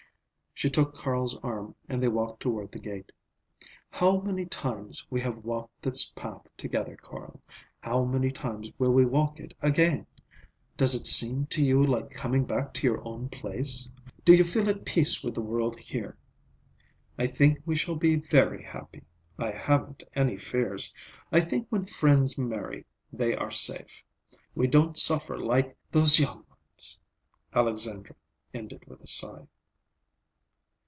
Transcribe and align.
She 0.53 0.69
took 0.69 0.93
Carl's 0.93 1.35
arm 1.41 1.73
and 1.89 2.03
they 2.03 2.07
walked 2.07 2.41
toward 2.43 2.71
the 2.71 2.77
gate. 2.77 3.11
"How 3.89 4.19
many 4.19 4.45
times 4.45 5.03
we 5.09 5.19
have 5.21 5.43
walked 5.43 5.81
this 5.81 6.11
path 6.11 6.55
together, 6.55 6.95
Carl. 6.97 7.41
How 7.79 8.03
many 8.03 8.29
times 8.31 8.69
we 8.77 8.87
will 8.87 9.07
walk 9.07 9.39
it 9.39 9.55
again! 9.59 10.05
Does 10.77 10.93
it 10.93 11.07
seem 11.07 11.47
to 11.47 11.63
you 11.63 11.83
like 11.83 12.11
coming 12.11 12.45
back 12.45 12.75
to 12.75 12.85
your 12.85 13.03
own 13.07 13.27
place? 13.29 13.89
Do 14.23 14.35
you 14.35 14.43
feel 14.43 14.69
at 14.69 14.85
peace 14.85 15.23
with 15.23 15.33
the 15.33 15.41
world 15.41 15.79
here? 15.79 16.15
I 17.17 17.25
think 17.25 17.59
we 17.65 17.75
shall 17.75 17.95
be 17.95 18.17
very 18.17 18.61
happy. 18.61 19.01
I 19.39 19.49
haven't 19.51 20.03
any 20.13 20.37
fears. 20.37 20.93
I 21.31 21.39
think 21.39 21.65
when 21.69 21.85
friends 21.87 22.37
marry, 22.37 22.85
they 23.11 23.35
are 23.35 23.51
safe. 23.51 24.03
We 24.53 24.67
don't 24.67 24.95
suffer 24.95 25.39
like—those 25.39 26.19
young 26.19 26.45
ones." 26.49 26.99
Alexandra 27.51 28.13
ended 28.53 28.85
with 28.85 29.01
a 29.01 29.07
sigh. 29.07 29.47